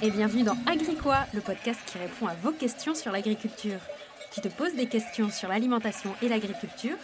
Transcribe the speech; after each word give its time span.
et 0.00 0.10
bienvenue 0.10 0.44
dans 0.44 0.56
Agricois, 0.66 1.26
le 1.34 1.40
podcast 1.40 1.80
qui 1.86 1.98
répond 1.98 2.28
à 2.28 2.34
vos 2.34 2.52
questions 2.52 2.94
sur 2.94 3.10
l'agriculture. 3.10 3.80
Tu 4.32 4.40
te 4.40 4.48
poses 4.48 4.74
des 4.74 4.86
questions 4.86 5.30
sur 5.30 5.48
l'alimentation 5.48 6.14
et 6.22 6.28
l'agriculture 6.28 6.96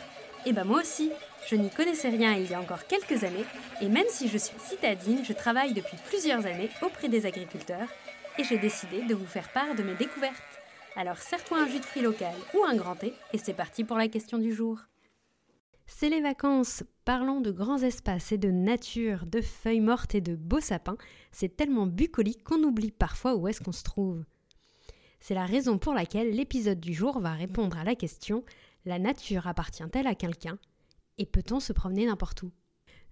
Eh 0.46 0.52
ben 0.52 0.64
moi 0.64 0.80
aussi, 0.80 1.11
je 1.48 1.57
n'y 1.57 1.70
connaissais 1.70 2.11
rien 2.11 2.34
il 2.34 2.48
y 2.48 2.54
a 2.54 2.61
encore 2.61 2.86
quelques 2.86 3.25
années, 3.25 3.45
et 3.80 3.88
même 3.88 4.07
si 4.09 4.29
je 4.29 4.38
suis 4.38 4.59
citadine, 4.59 5.25
je 5.25 5.32
travaille 5.32 5.72
depuis 5.72 5.96
plusieurs 6.09 6.46
années 6.46 6.70
auprès 6.82 7.09
des 7.09 7.27
agriculteurs, 7.27 7.88
et 8.38 8.45
j'ai 8.45 8.59
décidé 8.59 9.02
de 9.02 9.14
vous 9.14 9.26
faire 9.26 9.48
part 9.48 9.74
de 9.74 9.82
mes 9.82 9.95
découvertes. 9.95 10.34
Alors 10.95 11.18
serre-toi 11.18 11.62
un 11.62 11.68
jus 11.68 11.80
de 11.80 11.84
fruits 11.84 12.02
local 12.02 12.34
ou 12.54 12.64
un 12.64 12.76
grand 12.76 12.95
thé, 12.95 13.12
et 13.32 13.38
c'est 13.38 13.54
parti 13.54 13.82
pour 13.82 13.96
la 13.96 14.06
question 14.06 14.38
du 14.38 14.54
jour. 14.54 14.79
C'est 15.87 16.09
les 16.09 16.21
vacances. 16.21 16.82
Parlons 17.05 17.41
de 17.41 17.51
grands 17.51 17.82
espaces 17.82 18.33
et 18.33 18.39
de 18.39 18.51
nature, 18.51 19.27
de 19.27 19.41
feuilles 19.41 19.80
mortes 19.80 20.14
et 20.14 20.21
de 20.21 20.34
beaux 20.34 20.61
sapins. 20.61 20.96
C'est 21.33 21.57
tellement 21.57 21.87
bucolique 21.87 22.42
qu'on 22.42 22.62
oublie 22.62 22.91
parfois 22.91 23.34
où 23.37 23.48
est-ce 23.48 23.61
qu'on 23.61 23.73
se 23.73 23.84
trouve. 23.84 24.25
C'est 25.20 25.34
la 25.34 25.47
raison 25.47 25.78
pour 25.78 25.95
laquelle 25.95 26.34
l'épisode 26.34 26.80
du 26.80 26.92
jour 26.92 27.20
va 27.20 27.33
répondre 27.33 27.78
à 27.78 27.84
la 27.84 27.95
question 27.95 28.45
La 28.84 28.98
nature 28.98 29.47
appartient-elle 29.47 30.06
à 30.06 30.15
quelqu'un? 30.15 30.59
Et 31.19 31.27
peut-on 31.27 31.61
se 31.61 31.73
promener 31.73 32.06
n'importe 32.06 32.42
où? 32.42 32.51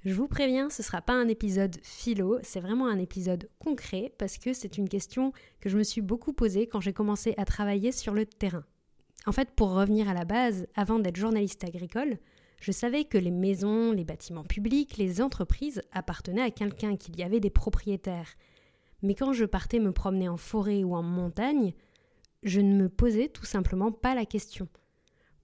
Je 0.05 0.15
vous 0.15 0.27
préviens, 0.27 0.69
ce 0.69 0.83
ne 0.83 0.85
sera 0.85 1.01
pas 1.01 1.13
un 1.13 1.29
épisode 1.29 1.77
philo, 1.83 2.39
c'est 2.43 2.61
vraiment 2.61 2.89
un 2.89 2.99
épisode 2.99 3.49
concret 3.61 4.13
parce 4.19 4.37
que 4.37 4.53
c'est 4.53 4.77
une 4.77 4.89
question 4.89 5.33
que 5.61 5.69
je 5.69 5.79
me 5.79 5.85
suis 5.85 6.01
beaucoup 6.01 6.33
posée 6.33 6.67
quand 6.67 6.81
j'ai 6.81 6.93
commencé 6.93 7.35
à 7.37 7.45
travailler 7.45 7.93
sur 7.93 8.13
le 8.13 8.27
terrain. 8.27 8.65
En 9.27 9.33
fait, 9.33 9.51
pour 9.51 9.71
revenir 9.71 10.09
à 10.09 10.15
la 10.15 10.25
base, 10.25 10.67
avant 10.75 10.99
d'être 10.99 11.17
journaliste 11.17 11.63
agricole, 11.63 12.19
je 12.63 12.71
savais 12.71 13.05
que 13.05 13.19
les 13.19 13.33
maisons, 13.33 13.91
les 13.91 14.05
bâtiments 14.05 14.45
publics, 14.45 14.97
les 14.97 15.21
entreprises 15.21 15.83
appartenaient 15.91 16.43
à 16.43 16.53
quelqu'un, 16.53 16.97
qu'il 16.97 17.19
y 17.19 17.25
avait 17.25 17.41
des 17.41 17.51
propriétaires. 17.51 18.37
Mais 19.03 19.17
quand 19.17 19.33
je 19.33 19.45
partais 19.45 19.81
me 19.81 19.91
promener 19.91 20.29
en 20.29 20.37
forêt 20.37 20.85
ou 20.85 20.95
en 20.95 21.03
montagne, 21.03 21.75
je 22.45 22.61
ne 22.61 22.77
me 22.77 22.89
posais 22.89 23.27
tout 23.27 23.45
simplement 23.45 23.91
pas 23.91 24.15
la 24.15 24.27
question. 24.27 24.69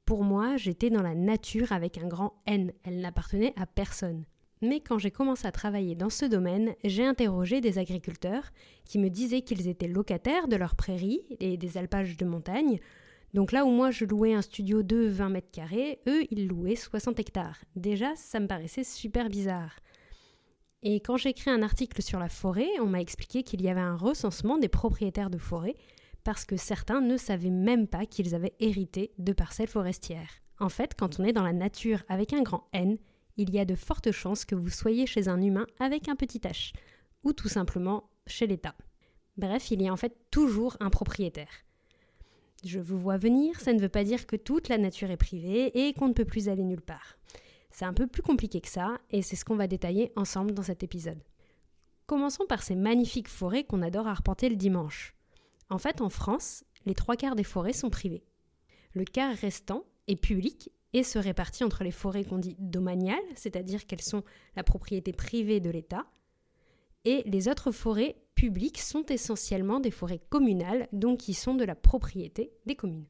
Pour 0.05 0.23
moi, 0.23 0.57
j'étais 0.57 0.91
dans 0.91 1.03
la 1.03 1.17
nature 1.17 1.73
avec 1.73 1.99
un 1.99 2.07
grand 2.07 2.41
N, 2.47 2.73
elle 2.85 3.01
n'appartenait 3.01 3.53
à 3.57 3.67
personne. 3.67 4.25
Mais 4.63 4.79
quand 4.79 4.99
j'ai 4.99 5.11
commencé 5.11 5.45
à 5.45 5.53
travailler 5.53 5.97
dans 5.97 6.11
ce 6.11 6.25
domaine, 6.25 6.77
j'ai 6.85 7.05
interrogé 7.05 7.61
des 7.61 7.79
agriculteurs 7.79 8.53
qui 8.85 9.01
me 9.01 9.11
disaient 9.11 9.43
qu'ils 9.43 9.67
étaient 9.67 9.89
locataires 9.89 10.47
de 10.47 10.55
leurs 10.55 10.77
prairies 10.77 11.25
et 11.41 11.57
des 11.57 11.79
alpages 11.79 12.17
de 12.17 12.25
montagne, 12.25 12.79
donc 13.35 13.53
là 13.53 13.65
où 13.65 13.71
moi 13.71 13.91
je 13.91 14.05
louais 14.05 14.35
un 14.35 14.43
studio 14.43 14.83
de 14.83 15.07
20 15.07 15.29
mètres 15.29 15.51
carrés, 15.51 16.01
eux 16.09 16.25
ils 16.31 16.49
louaient 16.49 16.77
60 16.77 17.19
hectares. 17.21 17.63
Déjà, 17.77 18.15
ça 18.17 18.41
me 18.41 18.47
paraissait 18.47 18.85
super 18.85 19.29
bizarre. 19.29 19.77
Et 20.83 21.01
quand 21.01 21.17
j'ai 21.17 21.31
écrit 21.31 21.51
un 21.51 21.63
article 21.63 22.03
sur 22.03 22.19
la 22.19 22.29
forêt, 22.29 22.69
on 22.81 22.87
m'a 22.87 23.01
expliqué 23.01 23.43
qu'il 23.43 23.63
y 23.63 23.69
avait 23.69 23.81
un 23.81 23.97
recensement 23.97 24.59
des 24.59 24.69
propriétaires 24.69 25.31
de 25.31 25.39
forêt 25.39 25.75
parce 26.25 26.45
que 26.45 26.57
certains 26.57 27.01
ne 27.01 27.17
savaient 27.17 27.51
même 27.51 27.89
pas 27.89 28.07
qu'ils 28.07 28.35
avaient 28.35 28.55
hérité 28.61 29.13
de 29.19 29.33
parcelles 29.33 29.69
forestières. 29.69 30.43
En 30.61 30.69
fait, 30.69 30.95
quand 30.97 31.19
on 31.19 31.25
est 31.25 31.33
dans 31.33 31.43
la 31.43 31.53
nature 31.53 32.03
avec 32.09 32.33
un 32.33 32.43
grand 32.43 32.69
N, 32.73 32.99
il 33.37 33.51
y 33.51 33.59
a 33.59 33.65
de 33.65 33.75
fortes 33.75 34.11
chances 34.11 34.45
que 34.45 34.55
vous 34.55 34.71
soyez 34.71 35.07
chez 35.07 35.29
un 35.29 35.41
humain 35.41 35.67
avec 35.79 36.09
un 36.09 36.17
petit 36.17 36.41
H, 36.41 36.73
ou 37.25 37.33
tout 37.33 37.49
simplement 37.49 38.11
chez 38.27 38.47
l'État. 38.47 38.75
Bref, 39.37 39.71
il 39.71 39.81
y 39.81 39.89
a 39.89 39.93
en 39.93 39.97
fait 39.97 40.17
toujours 40.31 40.77
un 40.81 40.91
propriétaire. 40.91 41.65
Je 42.65 42.81
vous 42.81 42.99
vois 42.99 43.19
venir, 43.19 43.61
ça 43.61 43.73
ne 43.73 43.81
veut 43.81 43.89
pas 43.89 44.05
dire 44.05 44.27
que 44.27 44.37
toute 44.37 44.69
la 44.69 44.79
nature 44.79 45.11
est 45.11 45.17
privée 45.17 45.71
et 45.79 45.93
qu'on 45.93 46.09
ne 46.09 46.13
peut 46.13 46.25
plus 46.25 46.49
aller 46.49 46.65
nulle 46.65 46.81
part. 46.81 47.17
C'est 47.71 47.85
un 47.85 47.95
peu 47.95 48.07
plus 48.07 48.23
compliqué 48.23 48.61
que 48.61 48.69
ça, 48.69 48.99
et 49.11 49.23
c'est 49.23 49.37
ce 49.37 49.45
qu'on 49.45 49.57
va 49.57 49.69
détailler 49.69 50.13
ensemble 50.17 50.53
dans 50.53 50.63
cet 50.63 50.83
épisode. 50.83 51.23
Commençons 52.07 52.47
par 52.47 52.63
ces 52.63 52.75
magnifiques 52.75 53.29
forêts 53.29 53.65
qu'on 53.65 53.83
adore 53.83 54.09
arpenter 54.09 54.49
le 54.49 54.57
dimanche. 54.57 55.15
En 55.71 55.79
fait, 55.79 56.01
en 56.01 56.09
France, 56.09 56.65
les 56.87 56.95
trois 56.95 57.17
quarts 57.17 57.37
des 57.37 57.45
forêts 57.45 57.73
sont 57.73 57.91
privées. 57.91 58.25
Le 58.95 59.05
quart 59.05 59.37
restant 59.37 59.85
est 60.07 60.17
public 60.17 60.71
et 60.95 61.03
se 61.03 61.19
répartit 61.19 61.65
entre 61.65 61.85
les 61.85 61.91
forêts 61.91 62.25
qu'on 62.25 62.39
dit 62.39 62.57
domaniales, 62.59 63.19
c'est-à-dire 63.37 63.87
qu'elles 63.87 64.03
sont 64.03 64.25
la 64.57 64.65
propriété 64.65 65.13
privée 65.13 65.61
de 65.61 65.71
l'État, 65.71 66.07
et 67.05 67.23
les 67.27 67.49
autres 67.49 67.71
forêts 67.71 68.17
publiques 68.39 68.81
sont 68.81 69.05
essentiellement 69.07 69.81
des 69.81 69.91
forêts 69.91 70.21
communales, 70.31 70.87
donc 70.93 71.19
qui 71.19 71.35
sont 71.35 71.57
de 71.57 71.65
la 71.65 71.75
propriété 71.75 72.53
des 72.67 72.77
communes. 72.77 73.09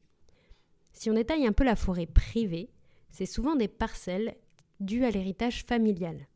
Si 0.91 1.11
on 1.11 1.13
détaille 1.13 1.45
un 1.45 1.51
peu 1.51 1.63
la 1.63 1.75
forêt 1.75 2.07
privée, 2.07 2.71
c'est 3.11 3.27
souvent 3.27 3.55
des 3.55 3.67
parcelles 3.67 4.35
dues 4.79 5.05
à 5.05 5.11
l'héritage 5.11 5.63
familial. 5.63 6.27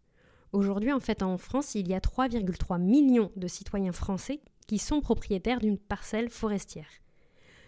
Aujourd'hui, 0.51 0.91
en 0.91 0.99
fait, 0.99 1.23
en 1.23 1.39
France, 1.39 1.73
il 1.73 1.87
y 1.87 1.95
a 1.95 1.99
3,3 1.99 2.79
millions 2.79 3.31
de 3.35 3.47
citoyens 3.47 3.93
français 3.93 4.41
qui 4.67 4.77
sont 4.77 5.01
propriétaires 5.01 5.59
d'une 5.59 5.79
parcelle 5.79 6.29
forestière. 6.29 7.01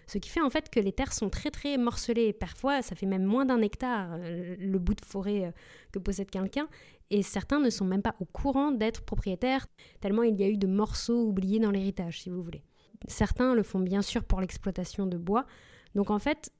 Ce 0.07 0.19
qui 0.19 0.29
fait 0.29 0.41
en 0.41 0.49
fait 0.51 0.69
que 0.69 0.79
les 0.79 0.91
terres 0.91 1.13
sont 1.13 1.29
très 1.29 1.49
très 1.49 1.77
morcelées. 1.77 2.33
Parfois, 2.33 2.81
ça 2.81 2.95
fait 2.95 3.07
même 3.07 3.23
moins 3.23 3.45
d'un 3.45 3.61
hectare 3.61 4.09
euh, 4.13 4.55
le 4.59 4.79
bout 4.79 4.93
de 4.93 5.03
forêt 5.03 5.45
euh, 5.45 5.51
que 5.91 5.99
possède 5.99 6.29
quelqu'un. 6.29 6.67
Et 7.11 7.21
certains 7.21 7.59
ne 7.59 7.69
sont 7.69 7.85
même 7.85 8.01
pas 8.01 8.15
au 8.19 8.25
courant 8.25 8.71
d'être 8.71 9.03
propriétaires, 9.03 9.67
tellement 10.01 10.23
il 10.23 10.39
y 10.39 10.43
a 10.43 10.49
eu 10.49 10.57
de 10.57 10.67
morceaux 10.67 11.23
oubliés 11.27 11.59
dans 11.59 11.71
l'héritage, 11.71 12.21
si 12.21 12.29
vous 12.29 12.41
voulez. 12.41 12.63
Certains 13.07 13.53
le 13.53 13.63
font 13.63 13.79
bien 13.79 14.01
sûr 14.01 14.23
pour 14.23 14.41
l'exploitation 14.41 15.05
de 15.05 15.17
bois. 15.17 15.45
Donc 15.93 16.09
en 16.09 16.19
fait, 16.19 16.51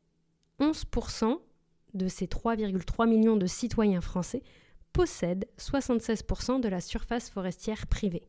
11% 0.60 1.40
de 1.94 2.08
ces 2.08 2.28
3,3 2.28 3.08
millions 3.08 3.38
de 3.38 3.48
citoyens 3.48 4.02
français 4.02 4.44
possèdent 4.94 5.46
76% 5.58 6.62
de 6.62 6.70
la 6.70 6.82
surface 6.82 7.30
forestière 7.30 7.88
privée. 7.88 8.28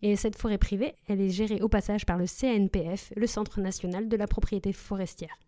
Et 0.00 0.16
cette 0.16 0.36
forêt 0.36 0.58
privée, 0.58 0.94
elle 1.06 1.20
est 1.20 1.28
gérée 1.28 1.60
au 1.60 1.68
passage 1.68 2.06
par 2.06 2.16
le 2.16 2.26
CNPF, 2.26 3.12
le 3.16 3.26
Centre 3.26 3.60
national 3.60 4.08
de 4.08 4.16
la 4.16 4.26
propriété 4.26 4.72
forestière. 4.72 5.38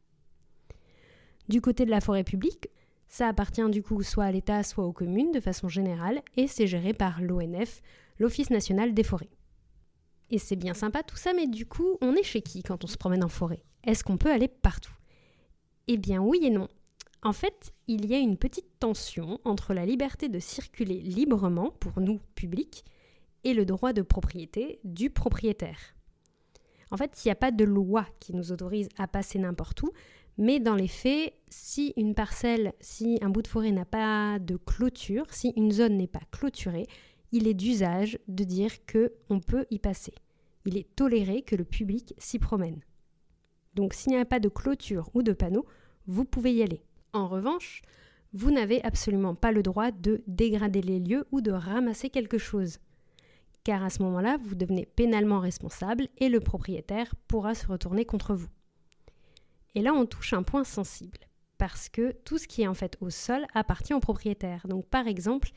Du 1.48 1.60
côté 1.60 1.84
de 1.84 1.90
la 1.90 2.00
forêt 2.00 2.24
publique, 2.24 2.68
ça 3.10 3.26
appartient 3.26 3.68
du 3.70 3.82
coup 3.82 4.02
soit 4.04 4.24
à 4.24 4.32
l'État, 4.32 4.62
soit 4.62 4.86
aux 4.86 4.92
communes 4.92 5.32
de 5.32 5.40
façon 5.40 5.68
générale, 5.68 6.22
et 6.36 6.46
c'est 6.46 6.68
géré 6.68 6.94
par 6.94 7.20
l'ONF, 7.20 7.82
l'Office 8.20 8.50
national 8.50 8.94
des 8.94 9.02
forêts. 9.02 9.28
Et 10.30 10.38
c'est 10.38 10.56
bien 10.56 10.74
sympa 10.74 11.02
tout 11.02 11.16
ça, 11.16 11.32
mais 11.34 11.48
du 11.48 11.66
coup, 11.66 11.98
on 12.00 12.14
est 12.14 12.22
chez 12.22 12.40
qui 12.40 12.62
quand 12.62 12.84
on 12.84 12.86
se 12.86 12.96
promène 12.96 13.24
en 13.24 13.28
forêt? 13.28 13.64
Est-ce 13.82 14.04
qu'on 14.04 14.16
peut 14.16 14.30
aller 14.30 14.46
partout? 14.46 14.94
Eh 15.88 15.96
bien 15.96 16.22
oui 16.22 16.38
et 16.44 16.50
non. 16.50 16.68
En 17.22 17.32
fait, 17.32 17.72
il 17.88 18.06
y 18.06 18.14
a 18.14 18.18
une 18.18 18.36
petite 18.36 18.78
tension 18.78 19.40
entre 19.44 19.74
la 19.74 19.84
liberté 19.84 20.28
de 20.28 20.38
circuler 20.38 21.00
librement 21.00 21.72
pour 21.80 22.00
nous, 22.00 22.20
publics, 22.36 22.84
et 23.42 23.54
le 23.54 23.64
droit 23.64 23.92
de 23.92 24.02
propriété 24.02 24.78
du 24.84 25.10
propriétaire. 25.10 25.96
En 26.92 26.96
fait, 26.96 27.24
il 27.24 27.28
n'y 27.28 27.32
a 27.32 27.36
pas 27.36 27.50
de 27.50 27.64
loi 27.64 28.06
qui 28.20 28.34
nous 28.34 28.52
autorise 28.52 28.88
à 28.98 29.08
passer 29.08 29.38
n'importe 29.40 29.82
où, 29.82 29.90
mais 30.40 30.58
dans 30.58 30.74
les 30.74 30.88
faits, 30.88 31.34
si 31.48 31.92
une 31.96 32.14
parcelle, 32.14 32.72
si 32.80 33.18
un 33.22 33.28
bout 33.28 33.42
de 33.42 33.46
forêt 33.46 33.70
n'a 33.70 33.84
pas 33.84 34.38
de 34.38 34.56
clôture, 34.56 35.26
si 35.30 35.52
une 35.54 35.70
zone 35.70 35.96
n'est 35.96 36.06
pas 36.06 36.22
clôturée, 36.32 36.86
il 37.30 37.46
est 37.46 37.54
d'usage 37.54 38.18
de 38.26 38.42
dire 38.42 38.84
que 38.86 39.12
on 39.28 39.38
peut 39.38 39.66
y 39.70 39.78
passer. 39.78 40.14
Il 40.64 40.76
est 40.76 40.96
toléré 40.96 41.42
que 41.42 41.54
le 41.54 41.64
public 41.64 42.14
s'y 42.18 42.38
promène. 42.38 42.80
Donc 43.74 43.94
s'il 43.94 44.12
n'y 44.12 44.18
a 44.18 44.24
pas 44.24 44.40
de 44.40 44.48
clôture 44.48 45.10
ou 45.14 45.22
de 45.22 45.32
panneau, 45.32 45.66
vous 46.06 46.24
pouvez 46.24 46.54
y 46.54 46.62
aller. 46.62 46.82
En 47.12 47.28
revanche, 47.28 47.82
vous 48.32 48.50
n'avez 48.50 48.82
absolument 48.82 49.34
pas 49.34 49.52
le 49.52 49.62
droit 49.62 49.90
de 49.90 50.22
dégrader 50.26 50.82
les 50.82 50.98
lieux 50.98 51.26
ou 51.30 51.40
de 51.40 51.52
ramasser 51.52 52.10
quelque 52.10 52.38
chose 52.38 52.78
car 53.64 53.84
à 53.84 53.90
ce 53.90 54.02
moment-là, 54.02 54.38
vous 54.42 54.54
devenez 54.54 54.86
pénalement 54.86 55.38
responsable 55.38 56.08
et 56.18 56.28
le 56.28 56.40
propriétaire 56.40 57.14
pourra 57.28 57.54
se 57.54 57.66
retourner 57.66 58.04
contre 58.04 58.34
vous. 58.34 58.48
Et 59.74 59.82
là, 59.82 59.92
on 59.92 60.06
touche 60.06 60.32
un 60.32 60.42
point 60.42 60.64
sensible, 60.64 61.18
parce 61.58 61.88
que 61.88 62.12
tout 62.24 62.38
ce 62.38 62.48
qui 62.48 62.62
est 62.62 62.66
en 62.66 62.74
fait 62.74 62.96
au 63.00 63.10
sol 63.10 63.46
appartient 63.54 63.94
au 63.94 64.00
propriétaire. 64.00 64.66
Donc 64.66 64.86
par 64.86 65.06
exemple, 65.06 65.50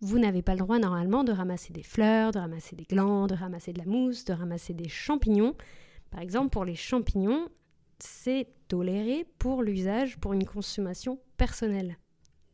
vous 0.00 0.18
n'avez 0.18 0.42
pas 0.42 0.52
le 0.52 0.58
droit 0.58 0.78
normalement 0.78 1.24
de 1.24 1.32
ramasser 1.32 1.72
des 1.72 1.82
fleurs, 1.82 2.32
de 2.32 2.38
ramasser 2.38 2.76
des 2.76 2.84
glands, 2.84 3.26
de 3.26 3.34
ramasser 3.34 3.72
de 3.72 3.78
la 3.78 3.84
mousse, 3.84 4.24
de 4.24 4.32
ramasser 4.32 4.74
des 4.74 4.88
champignons. 4.88 5.54
Par 6.10 6.20
exemple, 6.20 6.50
pour 6.50 6.64
les 6.64 6.74
champignons, 6.74 7.48
c'est 7.98 8.48
toléré 8.68 9.26
pour 9.38 9.62
l'usage, 9.62 10.18
pour 10.18 10.32
une 10.32 10.44
consommation 10.44 11.20
personnelle. 11.36 11.96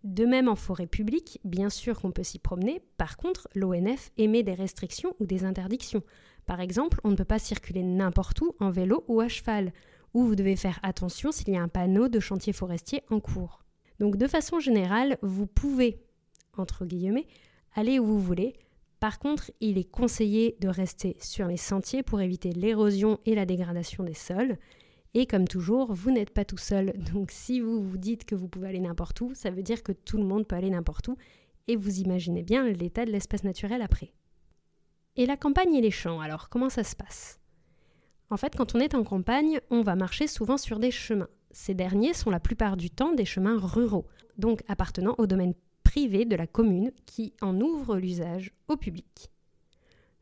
De 0.04 0.24
même 0.24 0.48
en 0.48 0.56
forêt 0.56 0.86
publique, 0.86 1.40
bien 1.44 1.68
sûr 1.68 2.00
qu'on 2.00 2.10
peut 2.10 2.22
s'y 2.22 2.38
promener, 2.38 2.80
par 2.96 3.16
contre, 3.16 3.48
l'ONF 3.54 4.10
émet 4.16 4.42
des 4.42 4.54
restrictions 4.54 5.14
ou 5.20 5.26
des 5.26 5.44
interdictions. 5.44 6.02
Par 6.46 6.60
exemple, 6.60 7.00
on 7.04 7.10
ne 7.10 7.16
peut 7.16 7.24
pas 7.24 7.38
circuler 7.38 7.82
n'importe 7.82 8.40
où 8.40 8.54
en 8.60 8.70
vélo 8.70 9.04
ou 9.08 9.20
à 9.20 9.28
cheval, 9.28 9.72
ou 10.14 10.24
vous 10.24 10.34
devez 10.34 10.56
faire 10.56 10.80
attention 10.82 11.32
s'il 11.32 11.50
y 11.50 11.56
a 11.56 11.62
un 11.62 11.68
panneau 11.68 12.08
de 12.08 12.20
chantier 12.20 12.52
forestier 12.52 13.02
en 13.10 13.20
cours. 13.20 13.64
Donc 13.98 14.16
de 14.16 14.26
façon 14.26 14.60
générale, 14.60 15.18
vous 15.22 15.46
pouvez, 15.46 16.02
entre 16.56 16.86
guillemets, 16.86 17.26
aller 17.74 17.98
où 17.98 18.06
vous 18.06 18.20
voulez. 18.20 18.54
Par 18.98 19.18
contre, 19.18 19.50
il 19.60 19.78
est 19.78 19.90
conseillé 19.90 20.56
de 20.60 20.68
rester 20.68 21.16
sur 21.20 21.46
les 21.46 21.56
sentiers 21.56 22.02
pour 22.02 22.20
éviter 22.20 22.52
l'érosion 22.52 23.18
et 23.24 23.34
la 23.34 23.46
dégradation 23.46 24.04
des 24.04 24.14
sols. 24.14 24.58
Et 25.14 25.26
comme 25.26 25.48
toujours, 25.48 25.92
vous 25.92 26.10
n'êtes 26.10 26.30
pas 26.30 26.44
tout 26.44 26.58
seul. 26.58 26.92
Donc 27.12 27.30
si 27.30 27.60
vous 27.60 27.82
vous 27.82 27.98
dites 27.98 28.24
que 28.24 28.34
vous 28.34 28.48
pouvez 28.48 28.68
aller 28.68 28.80
n'importe 28.80 29.20
où, 29.20 29.34
ça 29.34 29.50
veut 29.50 29.62
dire 29.62 29.82
que 29.82 29.92
tout 29.92 30.18
le 30.18 30.24
monde 30.24 30.46
peut 30.46 30.56
aller 30.56 30.70
n'importe 30.70 31.08
où. 31.08 31.16
Et 31.68 31.76
vous 31.76 32.00
imaginez 32.00 32.42
bien 32.42 32.68
l'état 32.68 33.04
de 33.04 33.10
l'espace 33.10 33.44
naturel 33.44 33.82
après. 33.82 34.12
Et 35.16 35.26
la 35.26 35.36
campagne 35.36 35.74
et 35.74 35.80
les 35.80 35.90
champs, 35.90 36.20
alors 36.20 36.48
comment 36.48 36.68
ça 36.68 36.84
se 36.84 36.96
passe? 36.96 37.39
En 38.30 38.36
fait, 38.36 38.54
quand 38.56 38.74
on 38.76 38.80
est 38.80 38.94
en 38.94 39.02
campagne, 39.02 39.60
on 39.70 39.82
va 39.82 39.96
marcher 39.96 40.28
souvent 40.28 40.56
sur 40.56 40.78
des 40.78 40.92
chemins. 40.92 41.28
Ces 41.50 41.74
derniers 41.74 42.14
sont 42.14 42.30
la 42.30 42.38
plupart 42.38 42.76
du 42.76 42.88
temps 42.88 43.12
des 43.12 43.24
chemins 43.24 43.58
ruraux, 43.58 44.06
donc 44.38 44.62
appartenant 44.68 45.16
au 45.18 45.26
domaine 45.26 45.54
privé 45.82 46.24
de 46.24 46.36
la 46.36 46.46
commune 46.46 46.92
qui 47.06 47.34
en 47.40 47.60
ouvre 47.60 47.96
l'usage 47.96 48.52
au 48.68 48.76
public. 48.76 49.30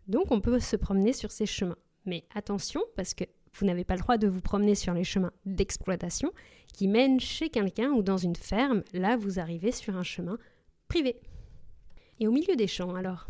Donc 0.06 0.31
on 0.31 0.40
peut 0.40 0.58
se 0.58 0.76
promener 0.76 1.12
sur 1.12 1.31
ces 1.31 1.44
chemins. 1.44 1.76
Mais 2.06 2.25
attention, 2.34 2.81
parce 2.96 3.12
que 3.12 3.25
vous 3.52 3.66
n'avez 3.66 3.84
pas 3.84 3.94
le 3.94 4.00
droit 4.00 4.16
de 4.16 4.26
vous 4.26 4.40
promener 4.40 4.75
sur 4.75 4.94
les 4.94 5.04
chemins 5.04 5.32
d'exploitation 5.44 6.32
qui 6.72 6.88
mènent 6.88 7.20
chez 7.20 7.50
quelqu'un 7.50 7.90
ou 7.90 8.02
dans 8.02 8.16
une 8.16 8.37
ferme. 8.37 8.82
Là, 8.94 9.19
vous 9.19 9.38
arrivez 9.38 9.72
sur 9.72 9.96
un 9.96 10.02
chemin 10.02 10.38
privé. 10.87 11.20
Et 12.20 12.26
au 12.26 12.32
milieu 12.32 12.56
des 12.56 12.66
champs, 12.66 12.94
alors? 12.94 13.28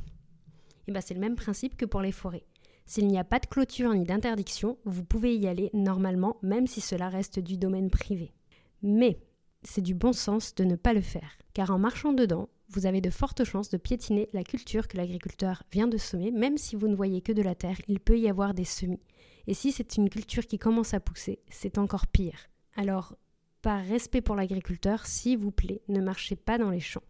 Eh 0.86 0.92
ben, 0.92 1.00
C'est 1.00 1.14
le 1.14 1.20
même 1.20 1.34
principe 1.34 1.76
que 1.76 1.84
pour 1.84 2.00
les 2.00 2.12
forêts. 2.12 2.44
S'il 2.88 3.06
n'y 3.06 3.18
a 3.18 3.24
pas 3.24 3.38
de 3.38 3.44
clôture 3.44 3.92
ni 3.92 4.04
d'interdiction, 4.04 4.78
vous 4.86 5.04
pouvez 5.04 5.36
y 5.36 5.46
aller 5.46 5.68
normalement, 5.74 6.38
même 6.40 6.66
si 6.66 6.80
cela 6.80 7.10
reste 7.10 7.38
du 7.38 7.58
domaine 7.58 7.90
privé. 7.90 8.32
Mais 8.80 9.20
c'est 9.62 9.82
du 9.82 9.92
bon 9.92 10.14
sens 10.14 10.54
de 10.54 10.64
ne 10.64 10.74
pas 10.74 10.94
le 10.94 11.02
faire, 11.02 11.36
car 11.52 11.70
en 11.70 11.78
marchant 11.78 12.14
dedans, 12.14 12.48
vous 12.70 12.86
avez 12.86 13.02
de 13.02 13.10
fortes 13.10 13.44
chances 13.44 13.68
de 13.68 13.76
piétiner 13.76 14.30
la 14.32 14.42
culture 14.42 14.88
que 14.88 14.96
l'agriculteur 14.96 15.64
vient 15.70 15.86
de 15.86 15.98
semer, 15.98 16.30
même 16.30 16.56
si 16.56 16.76
vous 16.76 16.88
ne 16.88 16.96
voyez 16.96 17.20
que 17.20 17.32
de 17.32 17.42
la 17.42 17.54
terre, 17.54 17.76
il 17.88 18.00
peut 18.00 18.18
y 18.18 18.26
avoir 18.26 18.54
des 18.54 18.64
semis. 18.64 19.02
Et 19.46 19.52
si 19.52 19.70
c'est 19.70 19.98
une 19.98 20.08
culture 20.08 20.46
qui 20.46 20.58
commence 20.58 20.94
à 20.94 21.00
pousser, 21.00 21.40
c'est 21.50 21.76
encore 21.76 22.06
pire. 22.06 22.48
Alors, 22.74 23.18
par 23.60 23.84
respect 23.84 24.22
pour 24.22 24.34
l'agriculteur, 24.34 25.04
s'il 25.04 25.36
vous 25.36 25.52
plaît, 25.52 25.82
ne 25.88 26.00
marchez 26.00 26.36
pas 26.36 26.56
dans 26.56 26.70
les 26.70 26.80
champs. 26.80 27.02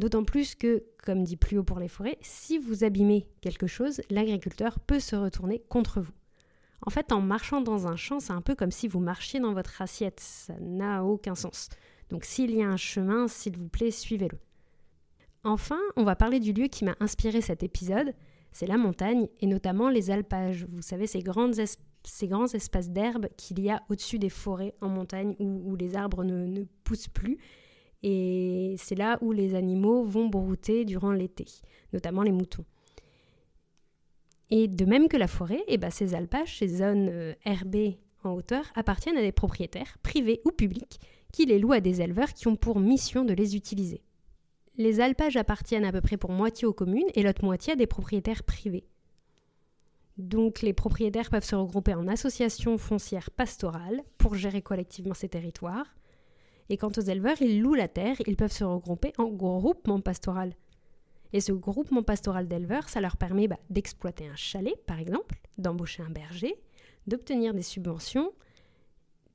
D'autant 0.00 0.24
plus 0.24 0.54
que, 0.54 0.84
comme 1.04 1.22
dit 1.22 1.36
plus 1.36 1.58
haut 1.58 1.64
pour 1.64 1.78
les 1.78 1.88
forêts, 1.88 2.18
si 2.20 2.58
vous 2.58 2.82
abîmez 2.82 3.28
quelque 3.40 3.66
chose, 3.66 4.00
l'agriculteur 4.10 4.80
peut 4.80 5.00
se 5.00 5.14
retourner 5.14 5.62
contre 5.68 6.00
vous. 6.00 6.12
En 6.86 6.90
fait, 6.90 7.12
en 7.12 7.20
marchant 7.20 7.60
dans 7.60 7.86
un 7.86 7.96
champ, 7.96 8.20
c'est 8.20 8.32
un 8.32 8.42
peu 8.42 8.54
comme 8.54 8.72
si 8.72 8.88
vous 8.88 9.00
marchiez 9.00 9.40
dans 9.40 9.54
votre 9.54 9.80
assiette. 9.80 10.20
Ça 10.20 10.54
n'a 10.60 11.04
aucun 11.04 11.34
sens. 11.34 11.68
Donc 12.10 12.24
s'il 12.24 12.54
y 12.54 12.62
a 12.62 12.68
un 12.68 12.76
chemin, 12.76 13.28
s'il 13.28 13.56
vous 13.56 13.68
plaît, 13.68 13.90
suivez-le. 13.90 14.38
Enfin, 15.44 15.80
on 15.96 16.04
va 16.04 16.16
parler 16.16 16.40
du 16.40 16.52
lieu 16.52 16.66
qui 16.66 16.84
m'a 16.84 16.96
inspiré 17.00 17.40
cet 17.40 17.62
épisode. 17.62 18.14
C'est 18.52 18.66
la 18.66 18.76
montagne 18.76 19.28
et 19.40 19.46
notamment 19.46 19.88
les 19.88 20.10
alpages. 20.10 20.66
Vous 20.68 20.82
savez, 20.82 21.06
ces, 21.06 21.22
grands 21.22 21.52
espaces 21.52 22.90
d'herbe 22.90 23.28
qu'il 23.36 23.60
y 23.60 23.70
a 23.70 23.82
au-dessus 23.88 24.18
des 24.18 24.28
forêts 24.28 24.74
en 24.80 24.88
montagne 24.88 25.34
où, 25.38 25.74
les 25.76 25.96
arbres 25.96 26.24
ne 26.24 26.64
poussent 26.82 27.08
plus 27.08 27.38
et 28.06 28.74
c'est 28.76 28.96
là 28.96 29.16
où 29.22 29.32
les 29.32 29.54
animaux 29.54 30.04
vont 30.04 30.28
brouter 30.28 30.84
durant 30.84 31.10
l'été, 31.10 31.46
notamment 31.94 32.22
les 32.22 32.32
moutons. 32.32 32.66
Et 34.50 34.68
de 34.68 34.84
même 34.84 35.08
que 35.08 35.16
la 35.16 35.26
forêt, 35.26 35.64
eh 35.68 35.78
ben 35.78 35.88
ces 35.88 36.14
alpages, 36.14 36.58
ces 36.58 36.68
zones 36.68 37.08
euh, 37.10 37.32
herbées 37.46 37.98
en 38.22 38.32
hauteur, 38.32 38.66
appartiennent 38.74 39.16
à 39.16 39.22
des 39.22 39.32
propriétaires, 39.32 39.96
privés 40.02 40.42
ou 40.44 40.50
publics, 40.50 41.00
qui 41.32 41.46
les 41.46 41.58
louent 41.58 41.72
à 41.72 41.80
des 41.80 42.02
éleveurs 42.02 42.34
qui 42.34 42.46
ont 42.46 42.56
pour 42.56 42.78
mission 42.78 43.24
de 43.24 43.32
les 43.32 43.56
utiliser. 43.56 44.02
Les 44.76 45.00
alpages 45.00 45.38
appartiennent 45.38 45.86
à 45.86 45.92
peu 45.92 46.02
près 46.02 46.18
pour 46.18 46.30
moitié 46.30 46.66
aux 46.66 46.74
communes 46.74 47.08
et 47.14 47.22
l'autre 47.22 47.42
moitié 47.42 47.72
à 47.72 47.76
des 47.76 47.86
propriétaires 47.86 48.42
privés. 48.42 48.84
Donc 50.18 50.60
les 50.60 50.74
propriétaires 50.74 51.30
peuvent 51.30 51.42
se 51.42 51.56
regrouper 51.56 51.94
en 51.94 52.06
associations 52.06 52.76
foncières 52.76 53.30
pastorales 53.30 54.02
pour 54.18 54.34
gérer 54.34 54.60
collectivement 54.60 55.14
ces 55.14 55.30
territoires. 55.30 55.86
Et 56.70 56.76
quant 56.76 56.92
aux 56.96 57.00
éleveurs, 57.00 57.40
ils 57.40 57.60
louent 57.60 57.74
la 57.74 57.88
terre, 57.88 58.16
ils 58.26 58.36
peuvent 58.36 58.52
se 58.52 58.64
regrouper 58.64 59.12
en 59.18 59.26
groupement 59.28 60.00
pastoral. 60.00 60.54
Et 61.32 61.40
ce 61.40 61.52
groupement 61.52 62.02
pastoral 62.02 62.46
d'éleveurs, 62.46 62.88
ça 62.88 63.00
leur 63.00 63.16
permet 63.16 63.48
bah, 63.48 63.58
d'exploiter 63.68 64.26
un 64.26 64.36
chalet, 64.36 64.76
par 64.86 65.00
exemple, 65.00 65.36
d'embaucher 65.58 66.02
un 66.02 66.10
berger, 66.10 66.54
d'obtenir 67.06 67.54
des 67.54 67.62
subventions, 67.62 68.32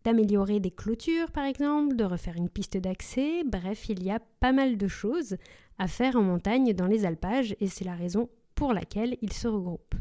d'améliorer 0.04 0.60
des 0.60 0.72
clôtures, 0.72 1.32
par 1.32 1.46
exemple, 1.46 1.96
de 1.96 2.04
refaire 2.04 2.38
une 2.38 2.50
piste 2.50 2.78
d'accès. 2.78 3.44
Bref, 3.46 3.90
il 3.90 4.04
y 4.04 4.12
a 4.12 4.20
pas 4.40 4.54
mal 4.54 4.78
de 4.78 4.88
choses 4.88 5.36
à 5.78 5.88
faire 5.88 6.16
en 6.16 6.22
montagne 6.22 6.74
dans 6.74 6.88
les 6.88 7.06
alpages, 7.06 7.56
et 7.60 7.68
c'est 7.68 7.86
la 7.86 7.96
raison 7.96 8.30
pour 8.56 8.74
laquelle 8.74 9.18
ils 9.22 9.34
se 9.34 9.48
regroupent. 9.48 9.96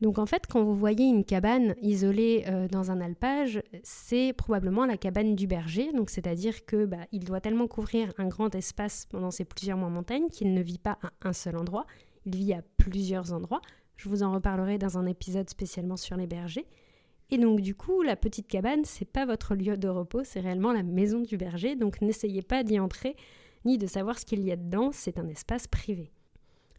Donc 0.00 0.18
en 0.18 0.26
fait, 0.26 0.46
quand 0.46 0.62
vous 0.62 0.76
voyez 0.76 1.06
une 1.06 1.24
cabane 1.24 1.74
isolée 1.82 2.44
euh, 2.46 2.68
dans 2.68 2.92
un 2.92 3.00
alpage, 3.00 3.62
c'est 3.82 4.32
probablement 4.32 4.86
la 4.86 4.96
cabane 4.96 5.34
du 5.34 5.48
berger. 5.48 5.92
Donc 5.92 6.10
c'est-à-dire 6.10 6.64
que 6.66 6.84
bah, 6.84 7.06
il 7.10 7.24
doit 7.24 7.40
tellement 7.40 7.66
couvrir 7.66 8.12
un 8.18 8.28
grand 8.28 8.54
espace 8.54 9.06
pendant 9.10 9.32
ces 9.32 9.44
plusieurs 9.44 9.76
mois 9.76 9.88
en 9.88 9.92
montagne 9.92 10.28
qu'il 10.28 10.54
ne 10.54 10.62
vit 10.62 10.78
pas 10.78 10.98
à 11.02 11.28
un 11.28 11.32
seul 11.32 11.56
endroit. 11.56 11.84
Il 12.26 12.36
vit 12.36 12.52
à 12.52 12.62
plusieurs 12.76 13.32
endroits. 13.32 13.60
Je 13.96 14.08
vous 14.08 14.22
en 14.22 14.32
reparlerai 14.32 14.78
dans 14.78 14.98
un 14.98 15.06
épisode 15.06 15.50
spécialement 15.50 15.96
sur 15.96 16.16
les 16.16 16.28
bergers. 16.28 16.66
Et 17.30 17.38
donc 17.38 17.60
du 17.60 17.74
coup, 17.74 18.02
la 18.02 18.14
petite 18.14 18.46
cabane, 18.46 18.84
c'est 18.84 19.04
pas 19.04 19.26
votre 19.26 19.56
lieu 19.56 19.76
de 19.76 19.88
repos, 19.88 20.22
c'est 20.24 20.40
réellement 20.40 20.72
la 20.72 20.84
maison 20.84 21.20
du 21.20 21.36
berger. 21.36 21.74
Donc 21.74 22.00
n'essayez 22.00 22.42
pas 22.42 22.62
d'y 22.62 22.78
entrer 22.78 23.16
ni 23.64 23.78
de 23.78 23.88
savoir 23.88 24.16
ce 24.16 24.24
qu'il 24.24 24.44
y 24.44 24.52
a 24.52 24.56
dedans. 24.56 24.90
C'est 24.92 25.18
un 25.18 25.28
espace 25.28 25.66
privé. 25.66 26.12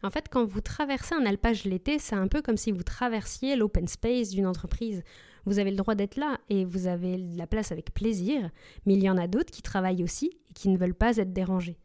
En 0.02 0.10
fait, 0.10 0.28
quand 0.30 0.44
vous 0.44 0.60
traversez 0.60 1.14
un 1.14 1.26
alpage 1.26 1.64
l'été, 1.64 1.98
c'est 1.98 2.14
un 2.14 2.28
peu 2.28 2.40
comme 2.40 2.56
si 2.56 2.72
vous 2.72 2.82
traversiez 2.82 3.56
l'open 3.56 3.86
space 3.86 4.30
d'une 4.30 4.46
entreprise. 4.46 5.02
Vous 5.44 5.58
avez 5.58 5.70
le 5.70 5.76
droit 5.76 5.94
d'être 5.94 6.16
là 6.16 6.38
et 6.48 6.64
vous 6.64 6.86
avez 6.86 7.16
la 7.16 7.46
place 7.46 7.72
avec 7.72 7.92
plaisir, 7.92 8.50
mais 8.86 8.94
il 8.94 9.02
y 9.02 9.10
en 9.10 9.18
a 9.18 9.26
d'autres 9.26 9.50
qui 9.50 9.62
travaillent 9.62 10.04
aussi 10.04 10.30
et 10.48 10.52
qui 10.54 10.68
ne 10.68 10.78
veulent 10.78 10.94
pas 10.94 11.16
être 11.16 11.32
dérangés. 11.32 11.78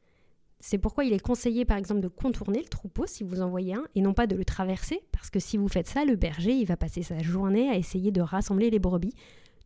C'est 0.60 0.78
pourquoi 0.78 1.06
il 1.06 1.14
est 1.14 1.20
conseillé 1.20 1.66
par 1.66 1.78
exemple 1.78 2.02
de 2.02 2.08
contourner 2.08 2.60
le 2.60 2.68
troupeau 2.68 3.06
si 3.06 3.24
vous 3.24 3.42
en 3.42 3.50
voyez 3.50 3.76
un 3.76 3.84
et 3.94 4.02
non 4.02 4.14
pas 4.14 4.26
de 4.26 4.36
le 4.36 4.46
traverser 4.46 5.02
parce 5.12 5.30
que 5.30 5.40
si 5.40 5.58
vous 5.58 5.68
faites 5.68 5.88
ça, 5.88 6.06
le 6.06 6.16
berger 6.16 6.54
il 6.54 6.66
va 6.66 6.78
passer 6.78 7.04
sa 7.04 7.20
journée 7.20 7.70
à 7.70 7.76
essayer 7.76 8.12
de 8.12 8.22
rassembler 8.22 8.70
les 8.70 8.80
brebis. 8.80 9.14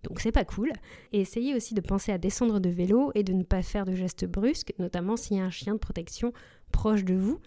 Donc 0.04 0.20
c'est 0.20 0.32
pas 0.32 0.46
cool. 0.46 0.72
Et 1.14 1.22
essayez 1.22 1.56
aussi 1.56 1.74
de 1.74 1.82
penser 1.82 2.12
à 2.12 2.18
descendre 2.18 2.60
de 2.60 2.70
vélo 2.70 3.12
et 3.16 3.24
de 3.24 3.34
ne 3.34 3.44
pas 3.44 3.62
faire 3.62 3.86
de 3.86 3.94
gestes 3.94 4.26
brusques, 4.26 4.74
notamment 4.80 5.16
s'il 5.16 5.38
y 5.38 5.40
a 5.40 5.44
un 5.44 5.50
chien 5.50 5.74
de 5.74 5.80
protection 5.80 6.34
proche 6.72 7.06
de 7.06 7.16
vous 7.16 7.40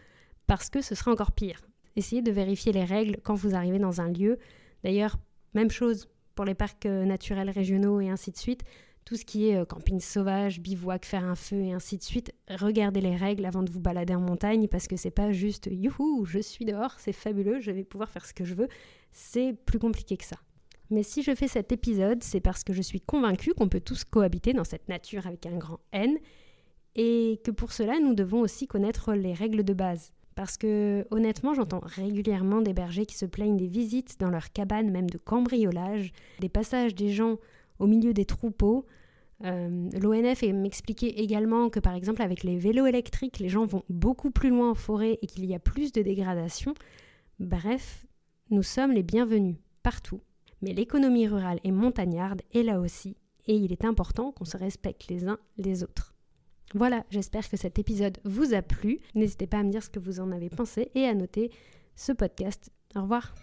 parce 0.47 0.69
que 0.71 0.81
ce 0.81 0.95
sera 0.95 1.11
encore 1.11 1.33
pire. 1.33 1.61
Essayez 1.97 2.23
de 2.23 2.31
vérifier 2.33 2.73
les 2.73 2.85
règles 2.85 3.19
quand 3.23 3.35
vous 3.35 3.55
arrivez 3.55 3.79
dans 3.79 4.01
un 4.01 4.11
lieu. 4.11 4.39
D'ailleurs, 4.83 5.17
même 5.55 5.71
chose 5.71 6.09
pour 6.35 6.45
les 6.45 6.55
parcs 6.55 6.87
euh, 6.87 7.05
naturels 7.05 7.51
régionaux 7.51 8.01
et 8.01 8.09
ainsi 8.09 8.31
de 8.31 8.37
suite. 8.37 8.63
Tout 9.05 9.17
ce 9.17 9.25
qui 9.25 9.49
est 9.49 9.57
euh, 9.57 9.65
camping 9.65 10.01
sauvage, 10.01 10.61
bivouac, 10.61 11.05
faire 11.05 11.25
un 11.25 11.35
feu 11.35 11.57
et 11.57 11.73
ainsi 11.73 11.99
de 11.99 12.03
suite, 12.03 12.33
regardez 12.49 13.01
les 13.01 13.17
règles 13.17 13.45
avant 13.45 13.63
de 13.63 13.71
vous 13.71 13.81
balader 13.81 14.15
en 14.15 14.21
montagne 14.21 14.69
parce 14.69 14.87
que 14.87 14.97
c'est 14.97 15.11
pas 15.11 15.33
juste 15.33 15.69
youhou, 15.71 16.25
je 16.25 16.39
suis 16.39 16.65
dehors, 16.65 16.95
c'est 16.99 17.13
fabuleux, 17.13 17.61
je 17.61 17.71
vais 17.71 17.85
pouvoir 17.85 18.09
faire 18.11 18.25
ce 18.25 18.33
que 18.33 18.45
je 18.45 18.55
veux. 18.55 18.69
C'est 19.11 19.55
plus 19.67 19.79
compliqué 19.79 20.17
que 20.17 20.25
ça. 20.25 20.37
Mais 20.91 21.03
si 21.03 21.23
je 21.23 21.35
fais 21.35 21.49
cet 21.49 21.73
épisode, 21.73 22.23
c'est 22.23 22.41
parce 22.41 22.65
que 22.65 22.73
je 22.73 22.83
suis 22.83 23.01
convaincue 23.01 23.55
qu'on 23.55 23.69
peut 23.69 23.81
tous 23.81 24.05
cohabiter 24.05 24.53
dans 24.53 24.65
cette 24.65 24.89
nature 24.89 25.27
avec 25.27 25.47
un 25.47 25.57
grand 25.57 25.81
N 25.93 26.19
et 26.95 27.41
que 27.45 27.51
pour 27.51 27.73
cela, 27.73 27.99
nous 27.99 28.15
devons 28.15 28.41
aussi 28.41 28.67
connaître 28.67 29.15
les 29.15 29.33
règles 29.33 29.65
de 29.65 29.73
base. 29.73 30.13
Parce 30.35 30.57
que 30.57 31.07
honnêtement, 31.11 31.55
j'entends 31.55 31.83
régulièrement 31.83 32.63
des 32.63 32.73
bergers 32.73 33.07
qui 33.07 33.17
se 33.17 33.27
plaignent 33.27 33.57
des 33.57 33.67
visites 33.67 34.19
dans 34.19 34.31
leur 34.31 34.53
cabane, 34.53 34.91
même 34.91 35.11
de 35.11 35.19
cambriolage, 35.19 36.13
des 36.41 36.49
passages 36.49 36.95
des 36.95 37.11
gens 37.11 37.39
au 37.79 37.87
milieu 37.87 38.15
des 38.15 38.25
troupeaux. 38.25 38.87
Euh, 39.45 39.91
L'ONF 40.01 40.43
m'expliquait 40.43 41.09
également 41.09 41.69
que 41.69 41.81
par 41.81 41.95
exemple 41.95 42.23
avec 42.23 42.45
les 42.45 42.57
vélos 42.57 42.87
électriques, 42.87 43.41
les 43.41 43.49
gens 43.49 43.67
vont 43.67 43.83
beaucoup 43.89 44.31
plus 44.31 44.51
loin 44.51 44.71
en 44.71 44.75
forêt 44.75 45.19
et 45.21 45.27
qu'il 45.27 45.45
y 45.45 45.55
a 45.55 45.59
plus 45.59 45.93
de 45.93 46.01
dégradation. 46.01 46.75
Bref, 47.41 48.07
nous 48.51 48.63
sommes 48.63 48.93
les 48.93 49.03
bienvenus 49.03 49.57
partout. 49.83 50.21
Mais 50.63 50.73
l'économie 50.73 51.27
rurale 51.27 51.59
et 51.65 51.73
montagnarde 51.73 52.43
est 52.55 52.63
là 52.63 52.79
aussi 52.79 53.17
et 53.47 53.57
il 53.57 53.73
est 53.73 53.85
important 53.85 54.33
qu'on 54.33 54.45
se 54.45 54.57
respecte 54.57 55.09
les 55.09 55.27
uns 55.27 55.39
les 55.59 55.83
autres. 55.83 56.12
Voilà, 56.75 57.05
j'espère 57.11 57.49
que 57.49 57.57
cet 57.57 57.79
épisode 57.79 58.19
vous 58.25 58.55
a 58.55 58.63
plu. 58.63 58.99
N'hésitez 59.15 59.47
pas 59.47 59.59
à 59.59 59.63
me 59.63 59.71
dire 59.71 59.83
ce 59.83 59.91
que 59.91 59.99
vous 59.99 60.21
en 60.21 60.33
avez 60.33 60.49
pensé 60.49 60.91
et 60.95 61.05
à 61.05 61.15
noter 61.15 61.51
ce 61.97 62.13
podcast. 62.13 62.71
Au 62.97 63.03
revoir. 63.03 63.35